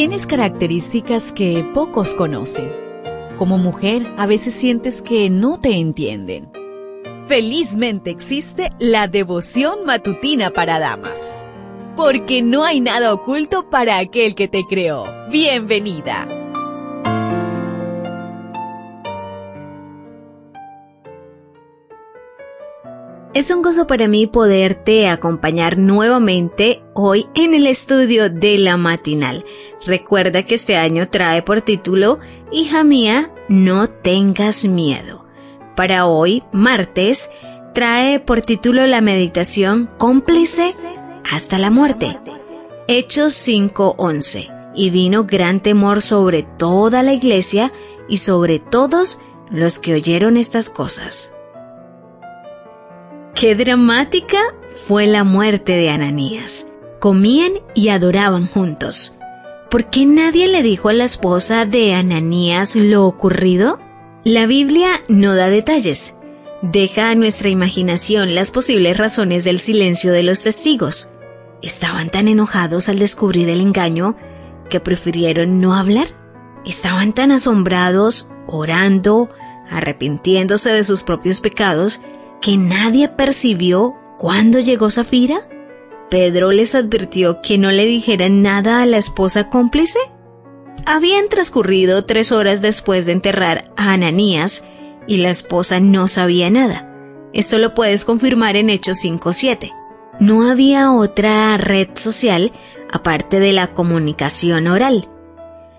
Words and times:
Tienes 0.00 0.26
características 0.26 1.30
que 1.30 1.62
pocos 1.74 2.14
conocen. 2.14 2.72
Como 3.36 3.58
mujer, 3.58 4.10
a 4.16 4.24
veces 4.24 4.54
sientes 4.54 5.02
que 5.02 5.28
no 5.28 5.60
te 5.60 5.78
entienden. 5.78 6.50
Felizmente 7.28 8.08
existe 8.08 8.70
la 8.78 9.08
devoción 9.08 9.84
matutina 9.84 10.48
para 10.52 10.78
damas. 10.78 11.46
Porque 11.96 12.40
no 12.40 12.64
hay 12.64 12.80
nada 12.80 13.12
oculto 13.12 13.68
para 13.68 13.98
aquel 13.98 14.34
que 14.34 14.48
te 14.48 14.64
creó. 14.66 15.04
Bienvenida. 15.30 16.39
Es 23.40 23.50
un 23.50 23.62
gozo 23.62 23.86
para 23.86 24.06
mí 24.06 24.26
poderte 24.26 25.08
acompañar 25.08 25.78
nuevamente 25.78 26.82
hoy 26.92 27.26
en 27.34 27.54
el 27.54 27.66
estudio 27.66 28.28
de 28.28 28.58
la 28.58 28.76
matinal. 28.76 29.46
Recuerda 29.86 30.42
que 30.42 30.56
este 30.56 30.76
año 30.76 31.08
trae 31.08 31.40
por 31.40 31.62
título 31.62 32.18
Hija 32.52 32.84
mía, 32.84 33.32
no 33.48 33.88
tengas 33.88 34.66
miedo. 34.66 35.24
Para 35.74 36.04
hoy, 36.04 36.42
martes, 36.52 37.30
trae 37.72 38.20
por 38.20 38.42
título 38.42 38.86
la 38.86 39.00
meditación 39.00 39.88
cómplice 39.96 40.74
hasta 41.32 41.56
la 41.56 41.70
muerte. 41.70 42.18
Hechos 42.88 43.32
5:11. 43.32 44.50
Y 44.74 44.90
vino 44.90 45.24
gran 45.24 45.60
temor 45.60 46.02
sobre 46.02 46.42
toda 46.42 47.02
la 47.02 47.14
iglesia 47.14 47.72
y 48.06 48.18
sobre 48.18 48.58
todos 48.58 49.18
los 49.48 49.78
que 49.78 49.94
oyeron 49.94 50.36
estas 50.36 50.68
cosas. 50.68 51.32
Qué 53.40 53.54
dramática 53.54 54.36
fue 54.86 55.06
la 55.06 55.24
muerte 55.24 55.72
de 55.72 55.88
Ananías. 55.88 56.66
Comían 56.98 57.52
y 57.74 57.88
adoraban 57.88 58.46
juntos. 58.46 59.16
¿Por 59.70 59.88
qué 59.88 60.04
nadie 60.04 60.46
le 60.46 60.62
dijo 60.62 60.90
a 60.90 60.92
la 60.92 61.04
esposa 61.04 61.64
de 61.64 61.94
Ananías 61.94 62.76
lo 62.76 63.06
ocurrido? 63.06 63.80
La 64.24 64.44
Biblia 64.44 64.90
no 65.08 65.34
da 65.34 65.48
detalles. 65.48 66.16
Deja 66.60 67.08
a 67.08 67.14
nuestra 67.14 67.48
imaginación 67.48 68.34
las 68.34 68.50
posibles 68.50 68.98
razones 68.98 69.44
del 69.44 69.60
silencio 69.60 70.12
de 70.12 70.22
los 70.22 70.42
testigos. 70.42 71.08
Estaban 71.62 72.10
tan 72.10 72.28
enojados 72.28 72.90
al 72.90 72.98
descubrir 72.98 73.48
el 73.48 73.62
engaño 73.62 74.16
que 74.68 74.80
prefirieron 74.80 75.62
no 75.62 75.74
hablar. 75.74 76.08
Estaban 76.66 77.14
tan 77.14 77.32
asombrados, 77.32 78.30
orando, 78.46 79.30
arrepintiéndose 79.70 80.68
de 80.68 80.84
sus 80.84 81.04
propios 81.04 81.40
pecados, 81.40 82.02
que 82.40 82.56
nadie 82.56 83.08
percibió 83.08 83.94
cuándo 84.18 84.58
llegó 84.58 84.90
Zafira? 84.90 85.48
¿Pedro 86.10 86.50
les 86.50 86.74
advirtió 86.74 87.40
que 87.42 87.58
no 87.58 87.70
le 87.70 87.84
dijeran 87.84 88.42
nada 88.42 88.82
a 88.82 88.86
la 88.86 88.96
esposa 88.96 89.48
cómplice? 89.48 89.98
Habían 90.86 91.28
transcurrido 91.28 92.04
tres 92.04 92.32
horas 92.32 92.62
después 92.62 93.06
de 93.06 93.12
enterrar 93.12 93.70
a 93.76 93.92
Ananías 93.92 94.64
y 95.06 95.18
la 95.18 95.30
esposa 95.30 95.80
no 95.80 96.08
sabía 96.08 96.50
nada. 96.50 96.86
Esto 97.32 97.58
lo 97.58 97.74
puedes 97.74 98.04
confirmar 98.04 98.56
en 98.56 98.70
Hechos 98.70 99.04
5.7. 99.04 99.72
No 100.18 100.50
había 100.50 100.92
otra 100.92 101.56
red 101.58 101.90
social 101.94 102.52
aparte 102.90 103.38
de 103.38 103.52
la 103.52 103.68
comunicación 103.68 104.66
oral. 104.66 105.08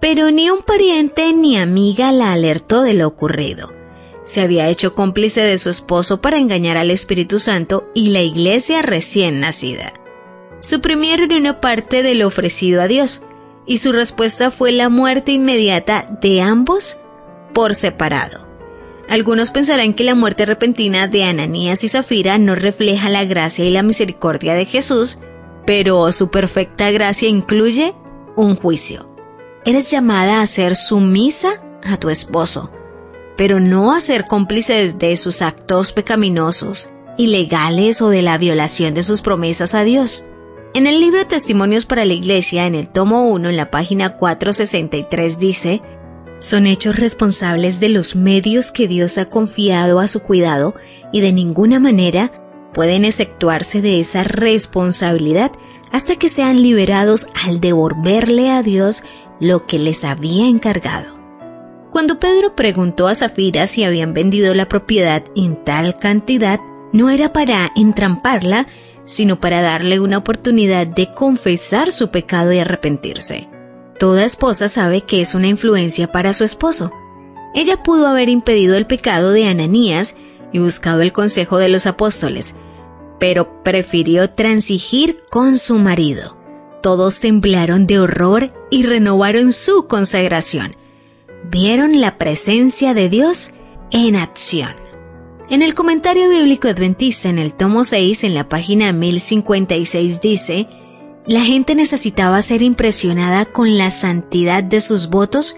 Pero 0.00 0.30
ni 0.30 0.50
un 0.50 0.62
pariente 0.62 1.32
ni 1.32 1.56
amiga 1.56 2.12
la 2.12 2.32
alertó 2.32 2.82
de 2.82 2.94
lo 2.94 3.08
ocurrido 3.08 3.77
se 4.28 4.42
había 4.42 4.68
hecho 4.68 4.94
cómplice 4.94 5.40
de 5.40 5.56
su 5.56 5.70
esposo 5.70 6.20
para 6.20 6.36
engañar 6.36 6.76
al 6.76 6.90
Espíritu 6.90 7.38
Santo 7.38 7.88
y 7.94 8.10
la 8.10 8.20
iglesia 8.20 8.82
recién 8.82 9.40
nacida. 9.40 9.94
Suprimieron 10.60 11.32
una 11.32 11.62
parte 11.62 12.02
de 12.02 12.14
lo 12.14 12.26
ofrecido 12.26 12.82
a 12.82 12.88
Dios, 12.88 13.22
y 13.64 13.78
su 13.78 13.90
respuesta 13.90 14.50
fue 14.50 14.70
la 14.72 14.90
muerte 14.90 15.32
inmediata 15.32 16.18
de 16.20 16.42
ambos 16.42 16.98
por 17.54 17.74
separado. 17.74 18.46
Algunos 19.08 19.50
pensarán 19.50 19.94
que 19.94 20.04
la 20.04 20.14
muerte 20.14 20.44
repentina 20.44 21.08
de 21.08 21.24
Ananías 21.24 21.82
y 21.82 21.88
Zafira 21.88 22.36
no 22.36 22.54
refleja 22.54 23.08
la 23.08 23.24
gracia 23.24 23.64
y 23.64 23.70
la 23.70 23.82
misericordia 23.82 24.52
de 24.52 24.66
Jesús, 24.66 25.20
pero 25.66 26.12
su 26.12 26.30
perfecta 26.30 26.90
gracia 26.90 27.30
incluye 27.30 27.94
un 28.36 28.56
juicio. 28.56 29.08
Eres 29.64 29.90
llamada 29.90 30.42
a 30.42 30.46
ser 30.46 30.76
sumisa 30.76 31.62
a 31.82 31.96
tu 31.96 32.10
esposo, 32.10 32.70
pero 33.38 33.60
no 33.60 33.92
a 33.92 34.00
ser 34.00 34.26
cómplices 34.26 34.98
de 34.98 35.16
sus 35.16 35.42
actos 35.42 35.92
pecaminosos, 35.92 36.90
ilegales 37.16 38.02
o 38.02 38.08
de 38.10 38.20
la 38.20 38.36
violación 38.36 38.94
de 38.94 39.04
sus 39.04 39.22
promesas 39.22 39.76
a 39.76 39.84
Dios. 39.84 40.24
En 40.74 40.88
el 40.88 41.00
libro 41.00 41.24
Testimonios 41.24 41.86
para 41.86 42.04
la 42.04 42.14
Iglesia, 42.14 42.66
en 42.66 42.74
el 42.74 42.88
tomo 42.88 43.28
1, 43.28 43.48
en 43.48 43.56
la 43.56 43.70
página 43.70 44.16
463, 44.16 45.38
dice, 45.38 45.82
son 46.40 46.66
hechos 46.66 46.96
responsables 46.96 47.78
de 47.78 47.90
los 47.90 48.16
medios 48.16 48.72
que 48.72 48.88
Dios 48.88 49.18
ha 49.18 49.26
confiado 49.26 50.00
a 50.00 50.08
su 50.08 50.20
cuidado 50.20 50.74
y 51.12 51.20
de 51.20 51.32
ninguna 51.32 51.78
manera 51.78 52.32
pueden 52.74 53.04
exceptuarse 53.04 53.80
de 53.80 54.00
esa 54.00 54.24
responsabilidad 54.24 55.52
hasta 55.92 56.16
que 56.16 56.28
sean 56.28 56.60
liberados 56.60 57.28
al 57.46 57.60
devolverle 57.60 58.50
a 58.50 58.64
Dios 58.64 59.04
lo 59.38 59.64
que 59.66 59.78
les 59.78 60.02
había 60.02 60.48
encargado. 60.48 61.17
Cuando 61.98 62.20
Pedro 62.20 62.54
preguntó 62.54 63.08
a 63.08 63.16
Zafira 63.16 63.66
si 63.66 63.82
habían 63.82 64.14
vendido 64.14 64.54
la 64.54 64.68
propiedad 64.68 65.24
en 65.34 65.64
tal 65.64 65.96
cantidad, 65.96 66.60
no 66.92 67.10
era 67.10 67.32
para 67.32 67.72
entramparla, 67.74 68.68
sino 69.02 69.40
para 69.40 69.62
darle 69.62 69.98
una 69.98 70.18
oportunidad 70.18 70.86
de 70.86 71.12
confesar 71.12 71.90
su 71.90 72.12
pecado 72.12 72.52
y 72.52 72.60
arrepentirse. 72.60 73.48
Toda 73.98 74.24
esposa 74.24 74.68
sabe 74.68 75.00
que 75.00 75.20
es 75.20 75.34
una 75.34 75.48
influencia 75.48 76.12
para 76.12 76.34
su 76.34 76.44
esposo. 76.44 76.92
Ella 77.52 77.82
pudo 77.82 78.06
haber 78.06 78.28
impedido 78.28 78.76
el 78.76 78.86
pecado 78.86 79.32
de 79.32 79.48
Ananías 79.48 80.14
y 80.52 80.60
buscado 80.60 81.02
el 81.02 81.12
consejo 81.12 81.58
de 81.58 81.68
los 81.68 81.88
apóstoles, 81.88 82.54
pero 83.18 83.64
prefirió 83.64 84.30
transigir 84.30 85.24
con 85.32 85.58
su 85.58 85.78
marido. 85.78 86.38
Todos 86.80 87.18
temblaron 87.18 87.88
de 87.88 87.98
horror 87.98 88.52
y 88.70 88.84
renovaron 88.84 89.50
su 89.50 89.88
consagración 89.88 90.77
vieron 91.50 92.00
la 92.00 92.18
presencia 92.18 92.94
de 92.94 93.08
Dios 93.08 93.52
en 93.90 94.16
acción. 94.16 94.70
En 95.50 95.62
el 95.62 95.74
comentario 95.74 96.28
bíblico 96.28 96.68
adventista 96.68 97.28
en 97.30 97.38
el 97.38 97.54
tomo 97.54 97.84
6, 97.84 98.24
en 98.24 98.34
la 98.34 98.48
página 98.48 98.92
1056 98.92 100.20
dice, 100.20 100.68
la 101.26 101.42
gente 101.42 101.74
necesitaba 101.74 102.40
ser 102.42 102.62
impresionada 102.62 103.46
con 103.46 103.78
la 103.78 103.90
santidad 103.90 104.62
de 104.62 104.80
sus 104.80 105.08
votos 105.08 105.56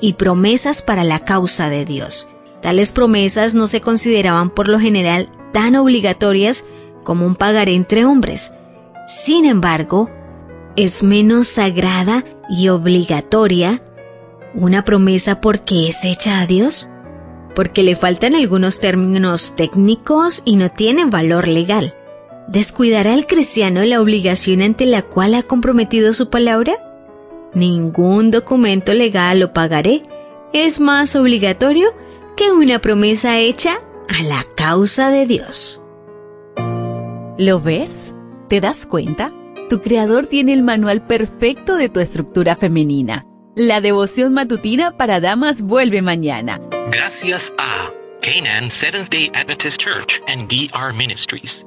y 0.00 0.14
promesas 0.14 0.80
para 0.80 1.04
la 1.04 1.20
causa 1.20 1.68
de 1.68 1.84
Dios. 1.84 2.28
Tales 2.62 2.92
promesas 2.92 3.54
no 3.54 3.66
se 3.66 3.80
consideraban 3.80 4.50
por 4.50 4.68
lo 4.68 4.78
general 4.78 5.30
tan 5.52 5.76
obligatorias 5.76 6.64
como 7.04 7.26
un 7.26 7.36
pagar 7.36 7.68
entre 7.68 8.04
hombres. 8.04 8.54
Sin 9.06 9.44
embargo, 9.44 10.10
es 10.76 11.02
menos 11.02 11.48
sagrada 11.48 12.24
y 12.48 12.68
obligatoria 12.68 13.82
¿Una 14.60 14.84
promesa 14.84 15.40
porque 15.40 15.86
es 15.86 16.04
hecha 16.04 16.40
a 16.40 16.46
Dios? 16.46 16.90
Porque 17.54 17.84
le 17.84 17.94
faltan 17.94 18.34
algunos 18.34 18.80
términos 18.80 19.54
técnicos 19.54 20.42
y 20.44 20.56
no 20.56 20.68
tienen 20.68 21.10
valor 21.10 21.46
legal. 21.46 21.94
¿Descuidará 22.48 23.14
el 23.14 23.28
cristiano 23.28 23.84
la 23.84 24.00
obligación 24.00 24.62
ante 24.62 24.84
la 24.84 25.02
cual 25.02 25.36
ha 25.36 25.44
comprometido 25.44 26.12
su 26.12 26.28
palabra? 26.28 26.72
Ningún 27.54 28.32
documento 28.32 28.94
legal 28.94 29.44
o 29.44 29.52
pagaré 29.52 30.02
es 30.52 30.80
más 30.80 31.14
obligatorio 31.14 31.90
que 32.36 32.50
una 32.50 32.80
promesa 32.80 33.38
hecha 33.38 33.80
a 34.08 34.24
la 34.24 34.44
causa 34.56 35.10
de 35.10 35.26
Dios. 35.26 35.84
¿Lo 37.38 37.60
ves? 37.60 38.12
¿Te 38.48 38.60
das 38.60 38.88
cuenta? 38.88 39.32
Tu 39.70 39.80
creador 39.82 40.26
tiene 40.26 40.52
el 40.52 40.64
manual 40.64 41.06
perfecto 41.06 41.76
de 41.76 41.88
tu 41.88 42.00
estructura 42.00 42.56
femenina 42.56 43.24
la 43.58 43.80
devoción 43.80 44.34
matutina 44.34 44.96
para 44.96 45.20
damas 45.20 45.62
vuelve 45.62 46.00
mañana. 46.00 46.60
Gracias 46.92 47.52
a 47.58 47.90
Canaan 48.22 48.70
Seventh 48.70 49.10
Day 49.10 49.30
Adventist 49.34 49.80
Church 49.80 50.20
and 50.28 50.48
DR 50.48 50.92
Ministries. 50.92 51.64